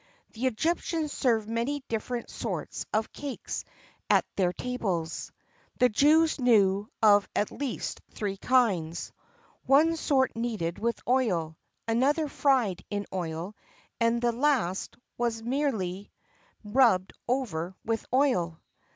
The 0.33 0.47
Egyptians 0.47 1.13
served 1.13 1.47
many 1.47 1.83
different 1.87 2.31
sorts 2.31 2.87
of 2.91 3.13
cakes 3.13 3.63
at 4.09 4.25
their 4.35 4.51
tables;[XXIV 4.51 5.29
2] 5.73 5.75
the 5.77 5.89
Jews 5.89 6.39
knew 6.39 6.89
of 7.03 7.29
at 7.35 7.51
least 7.51 8.01
three 8.09 8.37
kinds 8.37 9.11
one 9.67 9.95
sort 9.95 10.35
kneaded 10.35 10.79
with 10.79 10.99
oil, 11.07 11.55
another 11.87 12.27
fried 12.27 12.83
in 12.89 13.05
oil, 13.13 13.55
and 13.99 14.19
the 14.19 14.31
last 14.31 14.97
was 15.19 15.43
merely 15.43 16.09
rubbed 16.63 17.13
over 17.29 17.75
with 17.85 18.03
oil. 18.11 18.59